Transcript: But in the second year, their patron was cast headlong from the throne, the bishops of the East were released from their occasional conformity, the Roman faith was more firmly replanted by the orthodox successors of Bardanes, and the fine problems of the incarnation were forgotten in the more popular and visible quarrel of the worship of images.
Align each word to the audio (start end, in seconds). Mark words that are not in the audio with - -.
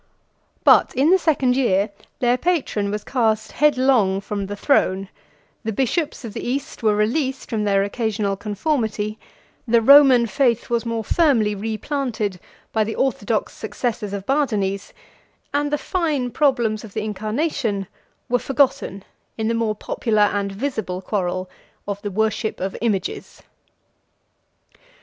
But 0.63 0.95
in 0.95 1.11
the 1.11 1.19
second 1.19 1.55
year, 1.55 1.91
their 2.21 2.35
patron 2.35 2.89
was 2.89 3.03
cast 3.03 3.51
headlong 3.51 4.19
from 4.19 4.47
the 4.47 4.55
throne, 4.55 5.09
the 5.63 5.71
bishops 5.71 6.25
of 6.25 6.33
the 6.33 6.41
East 6.43 6.81
were 6.81 6.95
released 6.95 7.51
from 7.51 7.65
their 7.65 7.83
occasional 7.83 8.35
conformity, 8.35 9.19
the 9.67 9.79
Roman 9.79 10.25
faith 10.25 10.71
was 10.71 10.87
more 10.87 11.03
firmly 11.03 11.53
replanted 11.53 12.39
by 12.73 12.83
the 12.83 12.95
orthodox 12.95 13.53
successors 13.53 14.11
of 14.11 14.25
Bardanes, 14.25 14.91
and 15.53 15.69
the 15.71 15.77
fine 15.77 16.31
problems 16.31 16.83
of 16.83 16.95
the 16.95 17.03
incarnation 17.03 17.85
were 18.27 18.39
forgotten 18.39 19.05
in 19.37 19.49
the 19.49 19.53
more 19.53 19.75
popular 19.75 20.23
and 20.33 20.51
visible 20.51 21.03
quarrel 21.03 21.47
of 21.87 22.01
the 22.01 22.09
worship 22.09 22.59
of 22.59 22.75
images. 22.81 23.43